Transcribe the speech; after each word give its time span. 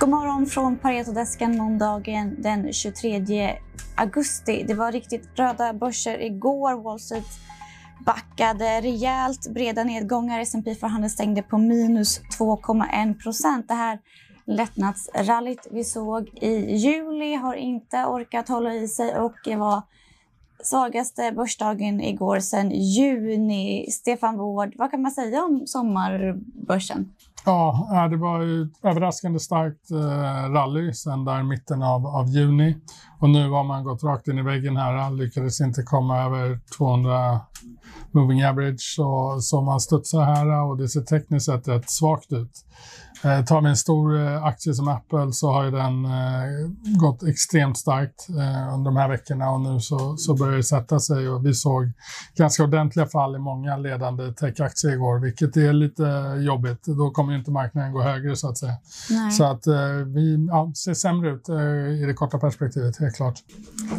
God 0.00 0.08
morgon 0.08 0.46
från 0.46 0.78
Paretodesken 0.78 1.56
måndagen 1.56 2.42
den 2.42 2.72
23 2.72 3.58
augusti. 3.96 4.64
Det 4.68 4.74
var 4.74 4.92
riktigt 4.92 5.28
röda 5.34 5.72
börser 5.72 6.22
igår. 6.22 6.82
Wall 6.82 7.00
Street 7.00 7.26
backade 8.06 8.80
rejält. 8.80 9.50
Breda 9.50 9.84
nedgångar. 9.84 10.40
S&P 10.40 10.74
för 10.74 10.86
handel 10.86 11.10
stängde 11.10 11.42
på 11.42 11.58
minus 11.58 12.20
2,1 12.38 13.22
procent. 13.22 13.68
Det 13.68 13.74
här 13.74 13.98
lättnadsrallyt 14.44 15.66
vi 15.70 15.84
såg 15.84 16.28
i 16.34 16.76
juli 16.76 17.34
har 17.34 17.54
inte 17.54 18.04
orkat 18.04 18.48
hålla 18.48 18.74
i 18.74 18.88
sig 18.88 19.18
och 19.18 19.48
var 19.56 19.82
svagaste 20.62 21.32
börsdagen 21.32 22.00
igår 22.00 22.40
sedan 22.40 22.70
juni. 22.70 23.90
Stefan 23.90 24.38
Wård, 24.38 24.74
vad 24.76 24.90
kan 24.90 25.02
man 25.02 25.10
säga 25.10 25.44
om 25.44 25.66
sommarbörsen? 25.66 27.14
Ja, 27.48 27.88
eh, 27.92 28.10
det 28.10 28.16
var 28.16 28.40
ett 28.62 28.84
överraskande 28.84 29.38
starkt 29.38 29.90
eh, 29.90 30.52
rally 30.52 30.92
sen 30.92 31.24
där 31.24 31.42
mitten 31.42 31.82
av, 31.82 32.06
av 32.06 32.28
juni. 32.28 32.76
Och 33.20 33.30
nu 33.30 33.50
har 33.50 33.64
man 33.64 33.84
gått 33.84 34.04
rakt 34.04 34.28
in 34.28 34.38
i 34.38 34.42
väggen 34.42 34.76
här, 34.76 35.10
lyckades 35.10 35.60
inte 35.60 35.82
komma 35.82 36.24
över 36.24 36.60
200 36.76 37.40
moving 38.12 38.44
average. 38.44 38.94
Så, 38.96 39.38
så 39.40 39.60
man 39.60 39.80
studsar 39.80 40.22
här 40.22 40.62
och 40.62 40.76
det 40.76 40.88
ser 40.88 41.00
tekniskt 41.00 41.46
sett 41.46 41.68
rätt 41.68 41.90
svagt 41.90 42.32
ut. 42.32 42.64
Eh, 43.24 43.44
tar 43.44 43.60
vi 43.60 43.68
en 43.68 43.76
stor 43.76 44.20
eh, 44.20 44.44
aktie 44.44 44.74
som 44.74 44.88
Apple 44.88 45.32
så 45.32 45.52
har 45.52 45.64
ju 45.64 45.70
den 45.70 46.04
eh, 46.04 46.70
gått 47.00 47.22
extremt 47.22 47.78
starkt 47.78 48.28
eh, 48.28 48.74
under 48.74 48.84
de 48.84 48.96
här 48.96 49.08
veckorna 49.08 49.50
och 49.50 49.60
nu 49.60 49.80
så, 49.80 50.16
så 50.16 50.34
börjar 50.34 50.56
det 50.56 50.62
sätta 50.62 51.00
sig 51.00 51.28
och 51.28 51.46
vi 51.46 51.54
såg 51.54 51.92
ganska 52.36 52.64
ordentliga 52.64 53.06
fall 53.06 53.36
i 53.36 53.38
många 53.38 53.76
ledande 53.76 54.32
techaktier 54.32 54.92
igår, 54.92 55.18
vilket 55.18 55.56
är 55.56 55.72
lite 55.72 56.02
jobbigt. 56.40 56.84
Då 56.84 57.10
kommer 57.10 57.32
ju 57.32 57.38
inte 57.38 57.50
marknaden 57.50 57.92
gå 57.92 58.02
högre 58.02 58.36
så 58.36 58.48
att 58.48 58.58
säga. 58.58 58.76
Nej. 59.10 59.30
Så 59.30 59.44
att 59.44 59.66
eh, 59.66 59.90
vi 60.06 60.46
ja, 60.48 60.72
ser 60.74 60.94
sämre 60.94 61.30
ut 61.30 61.48
eh, 61.48 62.02
i 62.02 62.04
det 62.06 62.14
korta 62.14 62.38
perspektivet, 62.38 63.00
helt 63.08 63.16
klart. 63.16 63.42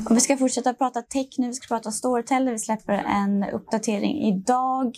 Om 0.10 0.16
vi 0.16 0.22
ska 0.22 0.38
fortsätta 0.38 0.74
prata 0.74 1.02
tech 1.02 1.28
nu, 1.38 1.48
vi 1.48 1.54
ska 1.54 1.76
prata 1.76 1.92
Storytel. 1.92 2.50
Vi 2.50 2.60
släpper 2.60 2.94
en 2.94 3.44
uppdatering 3.44 4.24
idag. 4.24 4.96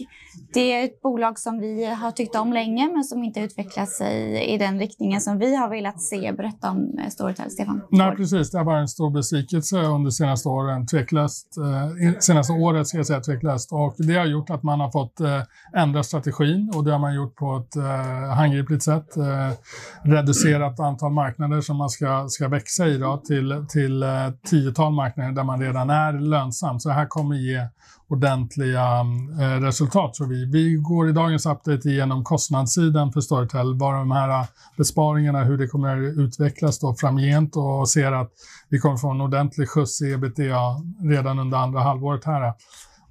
Det 0.53 0.73
är 0.73 0.85
ett 0.85 1.01
bolag 1.01 1.39
som 1.39 1.59
vi 1.59 1.85
har 1.85 2.11
tyckt 2.11 2.35
om 2.35 2.53
länge 2.53 2.91
men 2.93 3.03
som 3.03 3.23
inte 3.23 3.39
utvecklar 3.39 3.85
sig 3.85 4.45
i 4.53 4.57
den 4.57 4.79
riktningen 4.79 5.21
som 5.21 5.37
vi 5.37 5.55
har 5.55 5.69
velat 5.69 6.01
se. 6.01 6.31
Berätta 6.31 6.69
om 6.69 6.99
eh, 6.99 7.09
Storytel, 7.09 7.51
Stefan. 7.51 7.81
Nej, 7.89 8.15
precis. 8.15 8.51
Det 8.51 8.57
har 8.57 8.65
varit 8.65 8.81
en 8.81 8.87
stor 8.87 9.09
besvikelse 9.11 9.77
under 9.77 10.09
senaste 10.09 10.49
åren, 10.49 10.87
tveklöst. 10.87 11.57
Eh, 11.57 12.19
senaste 12.19 12.53
året 12.53 12.87
ska 12.87 12.97
jag 12.97 13.07
säga 13.07 13.19
tveklöst. 13.21 13.71
Och 13.71 13.95
det 13.97 14.17
har 14.17 14.25
gjort 14.25 14.49
att 14.49 14.63
man 14.63 14.79
har 14.79 14.91
fått 14.91 15.19
eh, 15.19 15.41
ändra 15.75 16.03
strategin 16.03 16.71
och 16.75 16.83
det 16.83 16.91
har 16.91 16.99
man 16.99 17.15
gjort 17.15 17.35
på 17.35 17.57
ett 17.57 17.75
eh, 17.75 18.35
handgripligt 18.35 18.83
sätt. 18.83 19.17
Eh, 19.17 19.51
reducerat 20.03 20.79
antal 20.79 21.11
marknader 21.11 21.61
som 21.61 21.77
man 21.77 21.89
ska, 21.89 22.25
ska 22.29 22.47
växa 22.47 22.87
i 22.87 22.97
då, 22.97 23.17
till, 23.17 23.65
till 23.69 24.00
eh, 24.03 24.31
tiotal 24.49 24.93
marknader 24.93 25.31
där 25.31 25.43
man 25.43 25.61
redan 25.61 25.89
är 25.89 26.13
lönsam. 26.13 26.79
Så 26.79 26.89
det 26.89 26.95
här 26.95 27.05
kommer 27.05 27.35
ge 27.35 27.67
ordentliga 28.07 28.99
eh, 29.39 29.61
resultat 29.61 30.13
tror 30.13 30.27
vi. 30.27 30.45
Vi 30.45 30.75
går 30.75 31.09
i 31.09 31.11
dagens 31.11 31.45
update 31.45 31.89
igenom 31.89 32.23
kostnadssidan 32.23 33.11
för 33.11 33.21
Storytel, 33.21 33.75
bara 33.75 33.99
de 33.99 34.11
här 34.11 34.29
eh, 34.29 34.45
besparingarna, 34.77 35.43
hur 35.43 35.57
det 35.57 35.67
kommer 35.67 35.97
utvecklas 36.23 36.79
då 36.79 36.95
framgent 36.95 37.55
och 37.55 37.89
ser 37.89 38.11
att 38.11 38.31
vi 38.69 38.79
kommer 38.79 38.97
få 38.97 39.09
en 39.09 39.21
ordentlig 39.21 39.69
skjuts 39.69 40.01
i 40.01 40.11
ebitda 40.11 40.81
redan 41.03 41.39
under 41.39 41.57
andra 41.57 41.79
halvåret 41.79 42.25
här. 42.25 42.53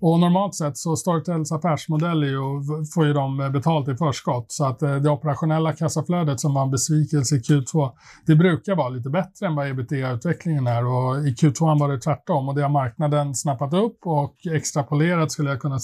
Och 0.01 0.21
normalt 0.21 0.55
sett 0.55 0.77
så 0.77 0.97
Storytels 0.97 1.53
affärsmodell 1.53 2.23
är 2.23 2.27
ju, 2.27 2.63
får 2.95 3.07
ju 3.07 3.13
de 3.13 3.51
betalt 3.53 3.89
i 3.89 3.97
förskott. 3.97 4.47
Så 4.49 4.65
att 4.65 4.83
eh, 4.83 4.97
det 4.97 5.11
operationella 5.11 5.73
kassaflödet 5.73 6.41
som 6.41 6.55
var 6.55 6.63
en 6.63 6.71
besvikelse 6.71 7.37
i 7.37 7.39
Q2 7.39 7.91
det 8.27 8.35
brukar 8.35 8.75
vara 8.75 8.89
lite 8.89 9.11
bättre 9.11 9.47
än 9.47 9.55
vad 9.55 9.67
ebitda-utvecklingen 9.69 10.67
är. 10.67 10.87
Och 10.87 11.17
i 11.27 11.31
Q2 11.31 11.81
var 11.81 11.89
det 11.89 11.99
tvärtom. 11.99 12.49
Och 12.49 12.55
det 12.55 12.63
har 12.63 12.69
marknaden 12.69 13.35
snappat 13.35 13.75
upp 13.75 13.99
och 14.05 14.35
extrapolerat 14.55 15.33
skulle 15.33 15.51
jag 15.51 15.61
kunna 15.61 15.79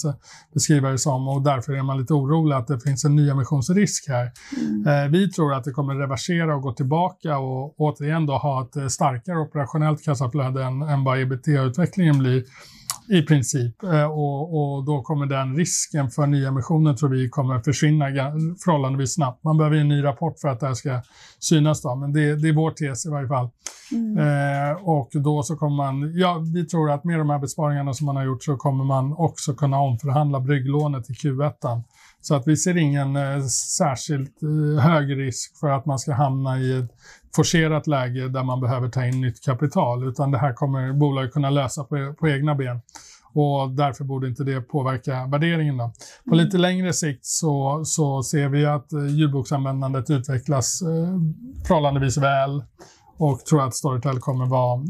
beskriva 0.53 0.89
det 0.89 0.97
som. 0.97 1.27
Och 1.27 1.41
därför 1.41 1.73
är 1.73 1.83
man 1.83 1.97
lite 1.97 2.13
orolig 2.13 2.55
att 2.55 2.67
det 2.67 2.79
finns 2.79 3.05
en 3.05 3.15
nyemissionsrisk 3.15 4.05
här. 4.07 4.31
Mm. 4.61 4.87
Eh, 4.87 5.11
vi 5.11 5.29
tror 5.29 5.53
att 5.53 5.63
det 5.63 5.71
kommer 5.71 5.95
reversera 5.95 6.55
och 6.55 6.61
gå 6.61 6.73
tillbaka 6.73 7.37
och 7.37 7.79
återigen 7.79 8.25
då 8.25 8.37
ha 8.37 8.63
ett 8.63 8.75
eh, 8.75 8.87
starkare 8.87 9.39
operationellt 9.39 10.03
kassaflöde 10.03 10.63
än, 10.63 10.81
än 10.81 11.03
vad 11.03 11.19
ebitda-utvecklingen 11.19 12.19
blir 12.19 12.43
i 13.09 13.21
princip. 13.21 13.83
Eh, 13.83 14.05
och, 14.05 14.57
och, 14.57 14.85
då 14.85 15.01
kommer 15.01 15.25
den 15.25 15.55
risken 15.55 16.09
för 16.09 16.27
nyemissioner 16.27 16.93
tror 16.93 17.09
vi 17.09 17.29
kommer 17.29 17.59
försvinna 17.59 18.05
förhållandevis 18.65 19.13
snabbt. 19.13 19.43
Man 19.43 19.57
behöver 19.57 19.77
en 19.77 19.87
ny 19.87 20.03
rapport 20.03 20.39
för 20.39 20.47
att 20.47 20.59
det 20.59 20.67
här 20.67 20.73
ska 20.73 21.01
synas 21.39 21.81
då, 21.81 21.95
men 21.95 22.13
det, 22.13 22.35
det 22.35 22.49
är 22.49 22.53
vår 22.53 22.71
tes 22.71 23.05
i 23.05 23.09
varje 23.09 23.27
fall. 23.27 23.49
Mm. 23.91 24.17
Eh, 24.17 24.87
och 24.87 25.09
då 25.13 25.43
så 25.43 25.55
kommer 25.55 25.75
man, 25.75 26.11
ja 26.15 26.43
vi 26.53 26.65
tror 26.65 26.91
att 26.91 27.03
med 27.03 27.19
de 27.19 27.29
här 27.29 27.39
besparingarna 27.39 27.93
som 27.93 28.05
man 28.05 28.15
har 28.15 28.23
gjort 28.23 28.43
så 28.43 28.57
kommer 28.57 28.83
man 28.83 29.13
också 29.13 29.53
kunna 29.53 29.79
omförhandla 29.79 30.39
brygglånet 30.39 31.09
i 31.09 31.13
Q1. 31.13 31.83
Så 32.21 32.35
att 32.35 32.47
vi 32.47 32.57
ser 32.57 32.77
ingen 32.77 33.15
eh, 33.15 33.45
särskilt 33.77 34.43
eh, 34.43 34.83
hög 34.83 35.17
risk 35.17 35.59
för 35.59 35.69
att 35.69 35.85
man 35.85 35.99
ska 35.99 36.13
hamna 36.13 36.59
i 36.59 36.79
ett 36.79 36.91
forcerat 37.35 37.87
läge 37.87 38.27
där 38.27 38.43
man 38.43 38.61
behöver 38.61 38.89
ta 38.89 39.05
in 39.05 39.21
nytt 39.21 39.45
kapital, 39.45 40.07
utan 40.07 40.31
det 40.31 40.37
här 40.37 40.53
kommer 40.53 40.93
bolaget 40.93 41.33
kunna 41.33 41.49
lösa 41.49 41.83
på, 41.83 42.13
på 42.19 42.27
egna 42.27 42.55
ben. 42.55 42.81
Och 43.33 43.71
därför 43.71 44.03
borde 44.03 44.27
inte 44.27 44.43
det 44.43 44.61
påverka 44.61 45.25
värderingen. 45.25 45.77
Då. 45.77 45.93
På 46.25 46.33
mm. 46.33 46.45
lite 46.45 46.57
längre 46.57 46.93
sikt 46.93 47.25
så, 47.25 47.81
så 47.85 48.23
ser 48.23 48.49
vi 48.49 48.65
att 48.65 48.93
eh, 48.93 49.07
ljudboksanvändandet 49.07 50.09
utvecklas 50.09 50.81
eh, 50.81 51.19
förhållandevis 51.67 52.17
väl 52.17 52.63
och 53.17 53.39
tror 53.39 53.61
att 53.61 53.75
Storytel 53.75 54.19
kommer 54.19 54.45
vara, 54.45 54.85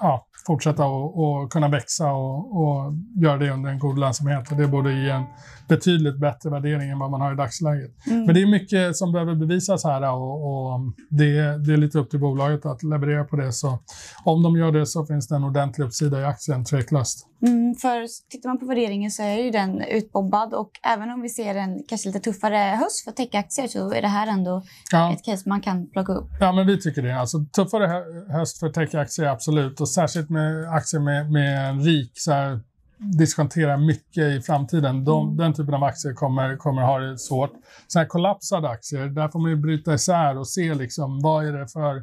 ja, 0.00 0.26
fortsätta 0.46 0.86
och, 0.86 1.52
kunna 1.52 1.68
växa 1.68 2.12
och, 2.12 2.60
och 2.60 2.92
göra 3.22 3.36
det 3.36 3.50
under 3.50 3.70
en 3.70 3.78
god 3.78 3.98
lönsamhet. 3.98 4.50
Och 4.50 4.56
det 4.56 4.66
borde 4.66 4.92
ge 4.92 5.10
en 5.10 5.24
betydligt 5.68 6.20
bättre 6.20 6.50
värdering 6.50 6.90
än 6.90 6.98
vad 6.98 7.10
man 7.10 7.20
har 7.20 7.32
i 7.32 7.36
dagsläget. 7.36 7.90
Mm. 8.06 8.24
Men 8.24 8.34
det 8.34 8.42
är 8.42 8.46
mycket 8.46 8.96
som 8.96 9.12
behöver 9.12 9.34
bevisas 9.34 9.84
här 9.84 10.12
och, 10.12 10.46
och 10.46 10.80
det, 11.10 11.32
det, 11.66 11.72
är 11.72 11.76
lite 11.76 11.98
upp 11.98 12.10
till 12.10 12.20
bolaget 12.20 12.66
att 12.66 12.82
leverera 12.82 13.24
på 13.24 13.36
det. 13.36 13.52
Så 13.52 13.78
om 14.24 14.42
de 14.42 14.56
gör 14.56 14.72
det 14.72 14.86
så 14.86 15.06
finns 15.06 15.28
det 15.28 15.36
en 15.36 15.44
ordentlig 15.44 15.84
uppsida 15.84 16.20
i 16.20 16.24
aktien, 16.24 16.64
tveklöst. 16.64 17.28
Mm, 17.46 17.74
för 17.74 18.06
tittar 18.30 18.48
man 18.48 18.58
på 18.58 18.66
värderingen 18.66 19.10
så 19.10 19.22
är 19.22 19.38
ju 19.38 19.50
den 19.50 19.82
utbobbad 19.82 20.54
och 20.54 20.70
även 20.82 21.10
om 21.10 21.22
vi 21.22 21.28
ser 21.28 21.54
en 21.54 21.82
kanske 21.88 22.08
lite 22.08 22.20
tuffare 22.20 22.56
höst 22.56 23.04
för 23.04 23.10
techaktier 23.10 23.68
så 23.68 23.92
är 23.92 24.02
det 24.02 24.08
här 24.08 24.26
ändå 24.26 24.62
ja. 24.92 25.12
ett 25.12 25.24
case 25.24 25.48
man 25.48 25.60
kan 25.60 25.90
plocka 25.90 26.12
upp. 26.12 26.30
Ja, 26.40 26.52
men 26.52 26.66
vi 26.66 26.80
tycker 26.80 27.02
det. 27.02 27.20
Alltså, 27.20 27.38
tuffare 27.56 28.04
höst 28.32 28.58
för 28.58 28.68
techaktier, 28.68 29.26
absolut. 29.26 29.80
Och 29.80 29.88
särskilt 29.88 30.30
med 30.32 30.74
aktier 30.74 31.00
med, 31.00 31.32
med 31.32 31.70
en 31.70 31.80
rik 31.80 32.12
så 32.14 32.32
här, 32.32 32.60
diskontera 32.98 33.76
mycket 33.76 34.24
i 34.24 34.40
framtiden. 34.40 35.04
De, 35.04 35.26
mm. 35.26 35.36
Den 35.36 35.54
typen 35.54 35.74
av 35.74 35.84
aktier 35.84 36.12
kommer, 36.12 36.56
kommer 36.56 36.82
ha 36.82 36.98
det 36.98 37.18
svårt. 37.18 37.52
Så 37.88 37.98
här 37.98 38.06
kollapsade 38.06 38.68
aktier, 38.68 39.06
där 39.06 39.28
får 39.28 39.38
man 39.38 39.50
ju 39.50 39.56
bryta 39.56 39.94
isär 39.94 40.38
och 40.38 40.48
se 40.48 40.74
liksom, 40.74 41.20
vad 41.20 41.46
är 41.46 41.52
det 41.52 41.68
för 41.68 42.02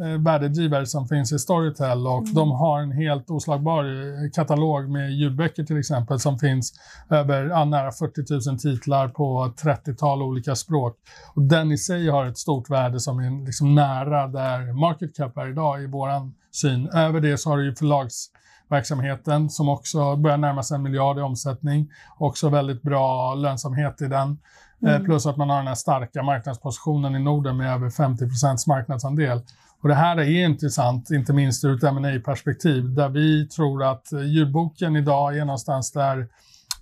eh, 0.00 0.20
värdedrivare 0.22 0.86
som 0.86 1.08
finns 1.08 1.32
i 1.32 1.38
Storytel 1.38 2.06
och 2.06 2.22
mm. 2.22 2.34
de 2.34 2.50
har 2.50 2.80
en 2.80 2.92
helt 2.92 3.30
oslagbar 3.30 3.84
eh, 3.84 4.30
katalog 4.34 4.90
med 4.90 5.12
ljudböcker 5.12 5.64
till 5.64 5.78
exempel 5.78 6.20
som 6.20 6.38
finns 6.38 6.72
över 7.10 7.44
ja, 7.44 7.64
nära 7.64 7.92
40 7.92 8.50
000 8.50 8.58
titlar 8.58 9.08
på 9.08 9.52
30-tal 9.62 10.22
olika 10.22 10.54
språk. 10.54 10.96
Och 11.34 11.42
den 11.42 11.72
i 11.72 11.78
sig 11.78 12.08
har 12.08 12.26
ett 12.26 12.38
stort 12.38 12.70
värde 12.70 13.00
som 13.00 13.18
är 13.18 13.46
liksom 13.46 13.74
nära 13.74 14.26
där 14.26 14.72
market 14.80 15.16
cap 15.16 15.36
är 15.36 15.48
idag 15.48 15.82
i 15.82 15.86
våran 15.86 16.34
syn. 16.52 16.88
Över 16.88 17.20
det 17.20 17.38
så 17.38 17.50
har 17.50 17.56
du 17.56 17.64
ju 17.64 17.74
förlags 17.74 18.30
verksamheten 18.70 19.50
som 19.50 19.68
också 19.68 20.16
börjar 20.16 20.36
närma 20.36 20.62
sig 20.62 20.74
en 20.74 20.82
miljard 20.82 21.18
i 21.18 21.20
omsättning. 21.20 21.90
Också 22.18 22.48
väldigt 22.48 22.82
bra 22.82 23.34
lönsamhet 23.34 24.02
i 24.02 24.06
den. 24.06 24.38
Eh, 24.86 24.94
mm. 24.94 25.04
Plus 25.04 25.26
att 25.26 25.36
man 25.36 25.50
har 25.50 25.56
den 25.56 25.66
här 25.66 25.74
starka 25.74 26.22
marknadspositionen 26.22 27.16
i 27.16 27.18
Norden 27.18 27.56
med 27.56 27.74
över 27.74 27.90
50% 27.90 28.68
marknadsandel. 28.68 29.42
Och 29.82 29.88
det 29.88 29.94
här 29.94 30.16
är 30.16 30.44
intressant, 30.44 31.10
inte 31.10 31.32
minst 31.32 31.64
ur 31.64 31.76
ett 31.76 31.82
ma 31.82 32.20
perspektiv 32.24 32.94
där 32.94 33.08
vi 33.08 33.48
tror 33.48 33.84
att 33.84 34.12
eh, 34.12 34.22
ljudboken 34.22 34.96
idag 34.96 35.38
är 35.38 35.44
någonstans 35.44 35.92
där 35.92 36.28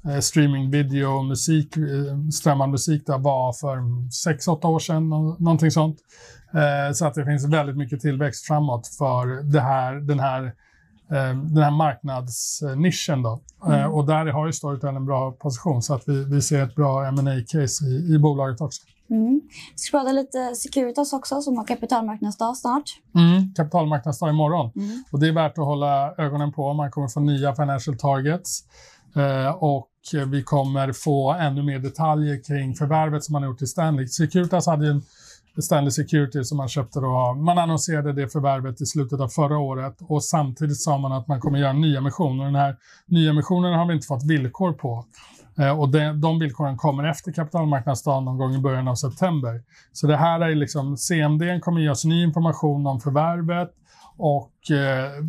eh, 0.04 0.19
streaming, 0.19 0.70
video, 0.70 1.22
musik, 1.22 1.75
strömmad 2.32 2.69
musik 2.69 3.06
där 3.06 3.19
var 3.19 3.52
för 3.52 3.76
6-8 3.76 4.66
år 4.66 4.78
sedan, 4.78 5.08
någonting 5.08 5.70
sånt. 5.70 5.98
Så 6.94 7.06
att 7.06 7.14
det 7.14 7.25
finns 7.25 7.44
väldigt 7.48 7.76
mycket 7.76 8.00
tillväxt 8.00 8.46
framåt 8.46 8.87
för 8.98 9.58
här, 9.60 9.94
den 9.94 10.20
här 10.20 10.52
Eh, 11.10 11.37
den 11.37 11.62
här 11.62 11.70
marknadsnischen. 11.70 13.22
Då. 13.22 13.40
Eh, 13.66 13.75
mm. 13.75 13.93
Och 13.93 14.06
där 14.06 14.26
har 14.26 14.46
ju 14.46 14.52
Storytel 14.52 14.96
en 14.96 15.06
bra 15.06 15.32
position 15.32 15.82
så 15.82 15.94
att 15.94 16.08
vi, 16.08 16.25
vi 16.25 16.43
ser 16.43 16.62
ett 16.62 16.75
bra 16.75 17.10
ma 17.10 17.40
case 17.48 17.84
i, 17.84 18.14
i 18.14 18.19
bolaget 18.19 18.60
också. 18.60 18.82
Mm. 19.11 19.41
Vi 19.73 19.79
ska 19.79 19.99
prata 19.99 20.12
lite 20.12 20.55
Securitas 20.55 21.12
också 21.12 21.41
som 21.41 21.56
har 21.56 21.64
kapitalmarknadsdag 21.64 22.56
snart. 22.56 22.85
Mm, 23.14 23.55
kapitalmarknadsdag 23.55 24.31
imorgon. 24.31 24.73
Mm. 24.76 25.05
Och 25.12 25.20
det 25.20 25.29
är 25.29 25.32
värt 25.32 25.58
att 25.58 25.64
hålla 25.64 26.14
ögonen 26.19 26.53
på. 26.53 26.73
Man 26.73 26.91
kommer 26.91 27.08
få 27.08 27.20
nya 27.20 27.55
financial 27.55 27.99
targets. 27.99 28.64
Eh, 29.17 29.62
och 29.62 29.91
vi 30.26 30.43
kommer 30.43 30.93
få 30.93 31.32
ännu 31.32 31.62
mer 31.62 31.79
detaljer 31.79 32.44
kring 32.44 32.75
förvärvet 32.75 33.25
som 33.25 33.32
man 33.32 33.43
har 33.43 33.50
gjort 33.50 33.62
i 33.62 33.67
Stanley. 33.67 34.06
Securitas 34.06 34.67
hade 34.67 34.85
ju 34.85 34.91
en 34.91 35.03
Stanley 35.62 35.91
Security 35.91 36.44
som 36.44 36.56
man 36.56 36.69
köpte 36.69 37.00
då. 37.00 37.35
Man 37.35 37.58
annonserade 37.58 38.12
det 38.12 38.29
förvärvet 38.29 38.81
i 38.81 38.87
slutet 38.87 39.20
av 39.20 39.29
förra 39.29 39.58
året 39.58 39.97
och 40.00 40.25
samtidigt 40.25 40.81
sa 40.81 40.99
man 40.99 41.12
att 41.12 41.29
man 41.29 41.41
kommer 41.41 41.58
göra 41.58 41.73
nya 41.73 41.99
emissioner. 41.99 42.44
Den 42.44 42.55
här 42.55 42.76
nya 43.06 43.31
emissionen 43.31 43.75
har 43.75 43.87
vi 43.87 43.94
inte 43.94 44.06
fått 44.06 44.25
villkor 44.25 44.73
på. 44.73 45.05
Eh, 45.58 45.81
och 45.81 45.88
de, 45.88 46.20
de 46.20 46.38
villkoren 46.38 46.76
kommer 46.76 47.05
efter 47.05 47.32
kapitalmarknadsdagen 47.32 48.25
någon 48.25 48.38
gång 48.38 48.55
i 48.55 48.58
början 48.58 48.88
av 48.88 48.94
september. 48.94 49.62
Så 49.93 50.06
det 50.06 50.17
här 50.17 50.41
är 50.41 50.55
liksom, 50.55 50.97
CMD 50.97 51.61
kommer 51.61 51.81
ge 51.81 51.91
oss 51.91 52.05
ny 52.05 52.23
information 52.23 52.87
om 52.87 53.00
förvärvet 53.00 53.70
och 54.17 54.70
eh, 54.70 55.25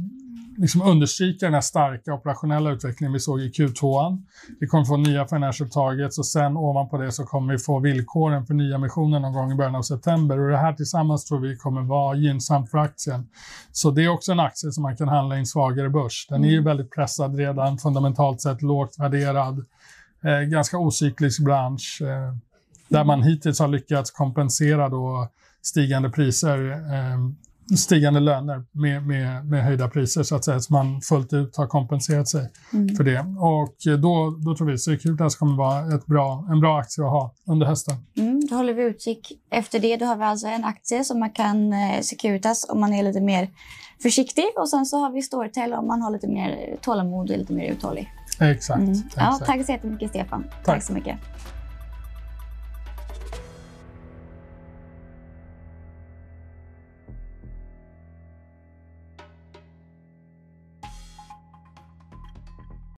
liksom 0.58 0.82
understryka 0.82 1.46
den 1.46 1.54
här 1.54 1.62
starka 1.62 2.14
operationella 2.14 2.72
utvecklingen 2.72 3.14
vi 3.14 3.20
såg 3.20 3.42
i 3.42 3.50
Q2. 3.50 4.18
Vi 4.60 4.68
kommer 4.68 4.86
få 4.86 4.98
nya 4.98 5.28
financial 5.28 5.70
targets 5.70 6.20
och 6.20 6.26
sen 6.26 6.58
ovanpå 6.58 6.98
det 6.98 7.12
så 7.12 7.26
kommer 7.26 7.54
vi 7.54 7.60
få 7.60 7.80
villkoren 7.80 8.46
för 8.46 8.54
nya 8.54 8.76
emissioner 8.76 9.20
någon 9.20 9.34
gång 9.34 9.52
i 9.52 9.56
början 9.56 9.76
av 9.76 9.82
september. 9.82 10.40
Och 10.40 10.50
det 10.50 10.58
här 10.58 10.74
tillsammans 10.74 11.26
tror 11.26 11.40
vi 11.40 11.58
kommer 11.58 11.82
vara 11.82 12.18
gynnsamt 12.18 12.72
för 12.72 12.78
aktien. 12.78 13.28
Så 13.72 13.92
det 13.92 14.04
är 14.04 14.10
också 14.10 14.32
en 14.32 14.40
aktie 14.40 14.72
som 14.72 14.84
man 14.84 14.98
kan 14.98 15.08
handla 15.08 15.36
i 15.36 15.40
en 15.40 15.46
svagare 15.46 15.90
börs. 15.90 16.28
Den 16.30 16.44
är 16.44 16.50
ju 16.50 16.58
mm. 16.58 16.66
väldigt 16.66 16.92
pressad 16.92 17.36
redan, 17.36 17.78
fundamentalt 17.78 18.42
sett 18.42 18.62
lågt 18.62 19.00
värderad. 19.00 19.66
Eh, 20.28 20.42
ganska 20.42 20.78
ocyklisk 20.78 21.44
bransch 21.44 22.02
eh, 22.02 22.36
där 22.90 23.04
man 23.04 23.24
hittills 23.24 23.60
har 23.60 23.68
lyckats 23.68 24.12
kompensera 24.12 24.90
då 24.90 25.28
stigande 25.62 26.10
priser 26.10 26.72
eh, 26.72 27.18
stigande 27.76 28.20
löner 28.20 28.64
med, 28.72 29.08
med, 29.08 29.46
med 29.46 29.64
höjda 29.64 29.90
priser 29.90 30.24
så 30.24 30.36
att 30.36 30.46
säga, 30.46 30.60
så 30.60 30.74
man 30.74 31.02
fullt 31.02 31.34
ut 31.34 31.58
har 31.58 31.68
kompenserat 31.68 32.28
sig 32.28 32.50
mm. 32.74 32.96
för 32.96 33.04
det. 33.04 33.20
Och 33.40 34.00
då, 34.02 34.38
då 34.46 34.56
tror 34.56 34.68
vi 34.68 34.78
Securitas 34.78 35.36
kommer 35.36 35.58
vara 35.58 35.96
ett 35.96 36.06
bra, 36.06 36.48
en 36.52 36.60
bra 36.60 36.80
aktie 36.80 37.04
att 37.04 37.12
ha 37.12 37.34
under 37.48 37.66
hösten. 37.66 37.96
Mm, 38.18 38.42
då 38.50 38.56
håller 38.56 38.74
vi 38.74 38.84
utkik 38.84 39.32
efter 39.50 39.80
det. 39.80 39.98
Då 39.98 40.06
har 40.06 40.16
vi 40.16 40.24
alltså 40.24 40.48
en 40.48 40.64
aktie 40.64 41.04
som 41.04 41.20
man 41.20 41.32
kan 41.32 41.74
eh, 41.74 42.02
Securitas 42.02 42.66
om 42.70 42.80
man 42.80 42.94
är 42.94 43.04
lite 43.04 43.22
mer 43.22 43.50
försiktig 44.02 44.46
och 44.58 44.70
sen 44.70 44.86
så 44.86 44.98
har 44.98 45.12
vi 45.12 45.22
Storytel 45.22 45.74
om 45.74 45.88
man 45.88 46.02
har 46.02 46.12
lite 46.12 46.28
mer 46.28 46.78
tålamod 46.82 47.32
och 47.32 47.38
lite 47.38 47.54
mer 47.54 47.72
uthållig. 47.72 48.12
Exakt. 48.40 48.80
Mm. 48.80 48.94
Ja, 49.16 49.40
tack 49.46 49.66
så 49.66 49.72
jättemycket 49.72 50.10
Stefan. 50.10 50.44
Tack, 50.44 50.64
tack 50.66 50.84
så 50.84 50.94
mycket. 50.94 51.18